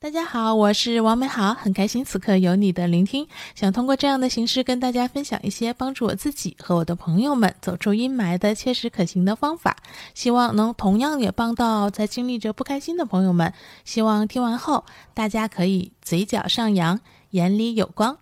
[0.00, 3.26] 大家好，我是王美好，很开心此刻有你的聆听。
[3.56, 9.76] 想通过这样的形式跟大家分享一些帮助我自己和我的朋友们走出阴霾的切实可行的方法，
[10.14, 13.52] 希望能同样也帮到在经历着不开心的朋友们。
[13.84, 14.84] 希望听完后
[15.14, 18.18] 大家可以嘴角上扬，眼里有光。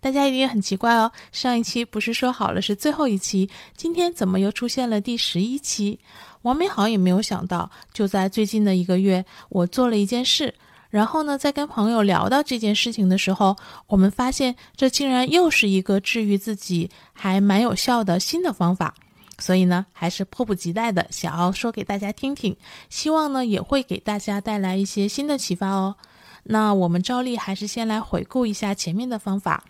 [0.00, 5.98] 大家一定很奇怪哦，上一期不是说好了是最后一期，今天怎么又出现了第十一期？
[6.40, 10.54] 王美好也没有想到，就在最近的一个月，我做了一件事。
[10.90, 13.56] 然后呢，在跟朋友聊到这件事情的时候，
[13.86, 18.94] 我们发现这竟然又是一个治愈自己还蛮有效的新的方法，
[19.38, 22.56] 所以呢，还是迫不及待的想要说给大家听听，
[22.88, 25.94] 希望呢也会给大家带来一些新的启发哦。
[26.44, 29.62] 那我们照例还是先来回顾一下前面的方法。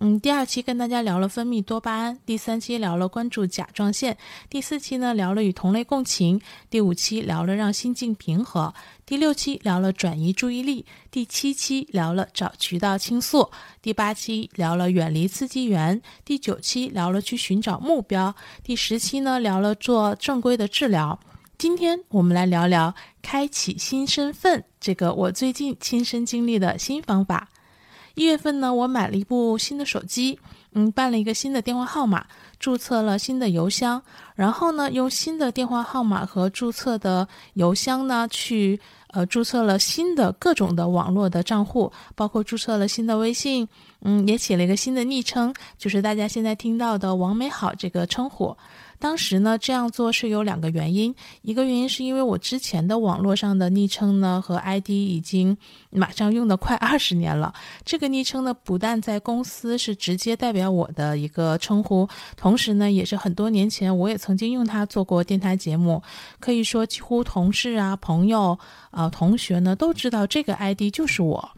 [0.00, 4.16] 嗯，第二期跟大家聊了分泌多巴胺，第三期聊了关注甲状腺，
[4.48, 6.40] 第四期呢聊了与同类共情，
[6.70, 8.72] 第五期聊了让心境平和，
[9.04, 13.50] 第六期聊了转移注意力，第七期聊了找渠道倾诉，
[13.82, 21.18] 第八期聊了远离刺激源，第九期聊了去寻找目标，第十期呢聊了做正规的治疗。
[21.58, 27.48] 今天我们来聊聊开启新身份这个我最近亲身经历的新方法。
[28.18, 30.40] 一月份呢，我买了一部新的手机，
[30.72, 32.26] 嗯，办了一个新的电话号码，
[32.58, 34.02] 注册了新的邮箱，
[34.34, 43.66] 然后呢，用新的电话号码和注册的邮箱呢，去呃注册了新的各种的网络的账户，包括注册了新的微信，
[44.02, 48.56] 嗯，也起了一个新的昵称，就是大家现在听到的“王美好”这个称呼。
[49.00, 55.56] 当时呢，这样做是有两个原因，一个原因是因为我之前的网络上的昵称呢和 ID 已经
[55.90, 57.54] 马上用的快二十年了。
[57.84, 66.02] 这个昵称呢，不但在公司是直接代表表我的一个称呼，同时呢，也是很多年前我也曾经用它做过电台节目。
[66.40, 68.58] 可以说，几乎同事啊、朋友
[68.90, 71.48] 啊、同学呢都知道这个 ID 就是我。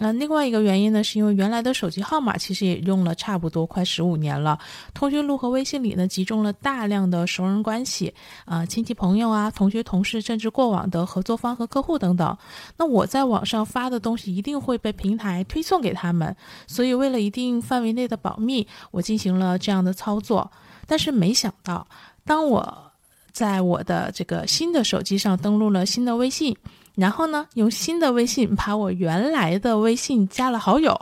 [0.00, 4.56] 那另外一个原因呢，是因为原来的手机号码其实也用了差不多快十五年了，
[4.94, 8.14] 通讯录和微信里呢集中了大量的熟人关系
[8.44, 12.38] 啊，亲戚朋友啊，同学同事，甚至过往的合作方和客户等等。
[12.76, 16.36] 那我在网上发的东西一定会被平台推送给他们，
[16.68, 20.48] 所以为了一定范围内的保密，我进行了这样的操作。
[20.86, 21.84] 但是没想到，
[22.24, 22.92] 当我
[23.32, 26.56] 在我的这个新的手机上登录了新的微信。
[26.98, 31.00] 然后呢，用新的微信把我原来的微信加了好友，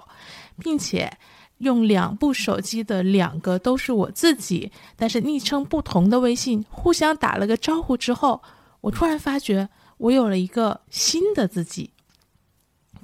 [0.58, 1.10] 并且
[1.58, 8.42] 用两部手机的两个都是我自己，但是昵称不同的微信互相打了个招呼之后，
[8.82, 11.90] 我突然发觉我有了一个新的自己。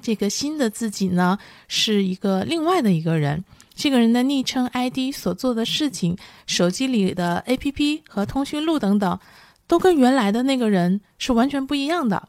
[0.03, 1.39] 这个新的自己呢，
[1.69, 3.43] 是一个另外的一个人。
[3.75, 6.15] 这个人的昵称、ID 所做的事情、
[6.47, 9.19] 手机里的 APP 和通讯录等等，
[9.67, 12.29] 都跟原来的那个人是完全不一样的。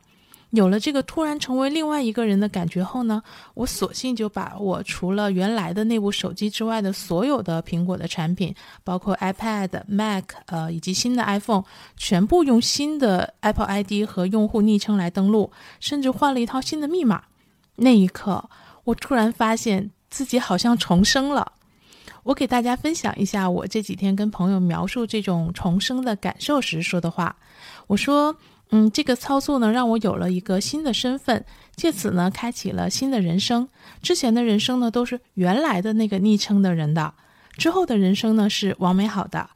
[0.54, 3.24] 有了这个突然成为另外一个人的感觉后呢，
[3.56, 8.54] 我索性就把我除了原来的那部手机之外的所有的苹果的产品，
[8.84, 11.64] 包括 iPad、Mac，呃，以及新的 iPhone，
[11.98, 17.24] 全部用新的 Apple ID 和用户昵称来登录，甚至换了一套新的密码。
[17.78, 18.48] 那一刻，
[18.84, 21.54] 我突然发现自己好像重生了。
[22.22, 27.38] 我给大家分享一下我这几天跟朋友描述这种重生的感受时说的话。
[27.88, 28.36] 我说。
[28.76, 31.46] 嗯，这个操作呢，让我有了一个新的身份，
[31.76, 33.70] 借此呢，开启了新的人生。
[34.02, 37.14] 之前的人生呢，都是原来的那个昵称的人的；
[37.56, 39.48] 之后的人生呢，是王美好的。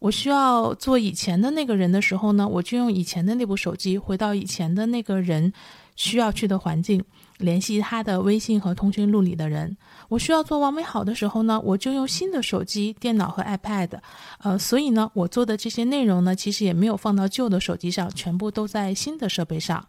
[0.00, 5.54] 我需要做以前的那个人的时候呢，我就用以前的那部手机，回到以前的那个人
[5.96, 7.02] 需要去的环境。
[7.38, 9.76] 联系他的微信和通讯录里的人。
[10.08, 14.00] 我需要做完美好的时候呢，我就用新的手机、电脑和 iPad。
[14.38, 19.86] 呃，所以呢，我做的这些内容呢，其实也没有放到旧的手机上，全部都在新的设备上。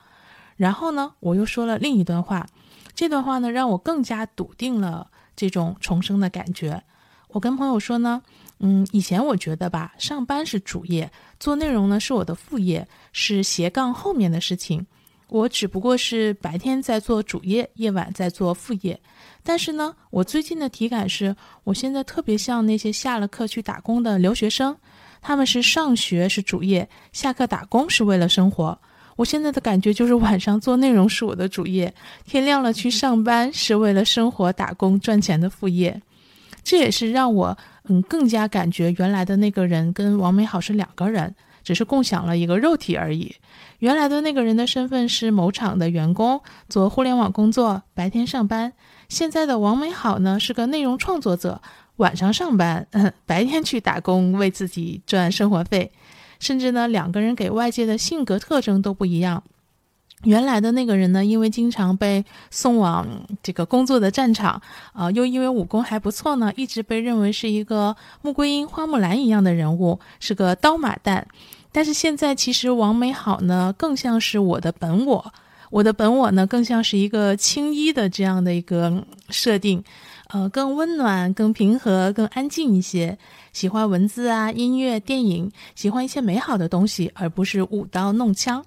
[0.56, 2.48] 然后呢，我又说了另一段话，
[2.96, 6.84] 这段话呢，让我更加笃定了这种重生的感觉。
[7.30, 8.24] 我跟朋友说呢，
[8.60, 14.88] 嗯，以前我觉得吧，上班是主业，做内容呢是我的副业，是斜杠后面的事情。
[15.30, 19.00] 我只不过是白天在做主业，夜晚在做副业。
[19.44, 24.76] 但是呢，我最近的体感是，我现在特别像那些下了课去打工的留学生，
[25.22, 28.78] 他们是上学是主业，下课打工是为了生活。
[29.16, 31.94] 我现在的感觉就是晚上做内容是我的主业，
[32.26, 36.02] 天亮了去上班是为了生活打工赚钱的副业。
[36.64, 41.34] 这也是让我嗯更加感觉原来的那个人跟王美好是两个人。
[41.68, 43.36] 只是共享了一个肉体而已。
[43.80, 48.72] 原来的那个人的身份是某厂的员工，做互联网工作，白天上班。
[49.10, 51.62] 现在的王美好呢，是个内容创作者，
[51.98, 52.88] 晚上上班，
[53.28, 55.92] 白天去打工，为自己赚生活费。
[56.40, 59.44] 甚至呢，两个人给外界的性格特征都不一样。
[60.24, 63.06] 原来的那个人呢，因为经常被送往
[63.44, 64.60] 这个工作的战场，
[64.94, 71.24] 啊，又因为武功还不错呢，一直被认为是一个穆桂英、花木兰一样的人物，是个刀马旦。
[71.78, 75.32] 但是现在，其实王美好呢，更像是我的本我。
[75.70, 79.84] 我的本我呢，更像是一个青衣的这样的一个设定，
[80.30, 83.16] 呃，更温暖、更平和、更安静一些。
[83.54, 88.66] 喜欢文字啊、音乐、电影，喜欢一些美好的东西，而不是舞刀弄枪。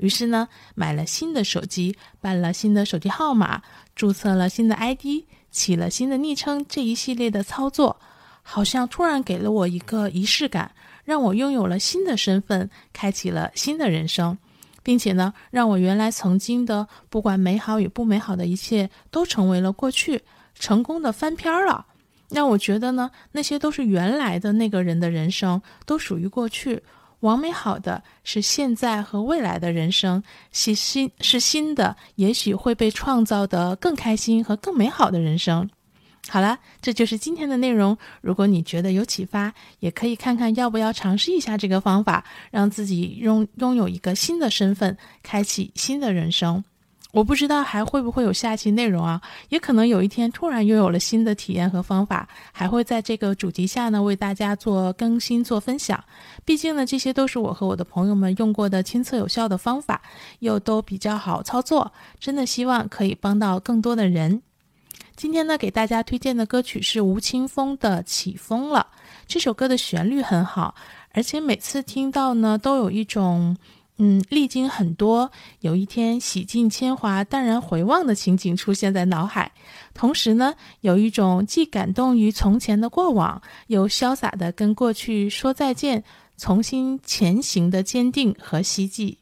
[0.00, 3.62] 于是呢，买了新的手机，办了新的手机号码，
[3.94, 5.22] 注册了新的 ID，
[5.52, 8.00] 起了新的昵称，这一系列的操作，
[8.42, 10.72] 好像突然给了我一个仪式感，
[11.08, 14.36] 让我拥有了新的身份，开启了新的人生，
[14.82, 20.20] 并且呢，让我原来曾经的不管美好与不美好的一切，都成为了过去，
[20.54, 21.86] 成功的翻篇了。
[22.28, 26.82] 让我觉得呢，那些都是原来的那个人的人生，都属于过去。
[27.20, 30.22] 完美好的是现在和未来的人生，
[30.52, 35.70] 是新是新的，也许会被创造的更开心和更美好的人生。
[36.28, 37.96] 好了，这就是今天的内容。
[38.20, 46.62] 如果你觉得有启发，也可以看看要不要尝试一下这个方法，让自己拥拥有一个新的身份，开启新的人生。
[47.10, 49.18] 我不知道还会不会有下期内容啊？
[49.48, 56.04] 也可能有一天突然又有了新的体验和方法，还会在这个主题下呢为大家做更新、做分享。
[56.44, 60.02] 毕竟呢，这些都是我和我的朋友们用过的亲测有效的方法，
[60.40, 61.90] 又都比较好操作，
[62.20, 64.42] 真的希望可以帮到更多的人。
[65.18, 68.86] 今天呢，给大家推荐的歌曲是吴青峰的《起风了》。
[69.26, 70.76] 这首歌的旋律很好，
[71.10, 73.56] 而且每次听到呢，都有一种。
[74.00, 75.28] 嗯，历经很多，
[75.58, 79.50] 有一天洗尽铅华，淡然回望的情景出现在脑海。
[79.92, 86.04] 同时呢，有一种既感动于从前的过往，又潇洒的跟过去说再见，
[86.36, 89.18] 重新前行的坚定和希冀。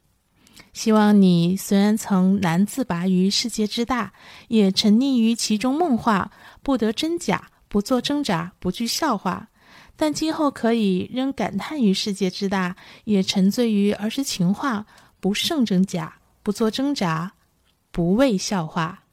[0.73, 4.12] 希望你虽然曾难自拔于世界之大，
[4.49, 6.31] 也沉溺于其中梦话，
[6.62, 9.49] 不得真假，不做挣扎，不惧笑话。
[9.97, 14.85] 但今后可以仍感叹于世界之大，也沉醉于儿时情话，
[15.20, 17.32] 不胜真假，不做挣扎，
[17.91, 19.06] 不畏笑话。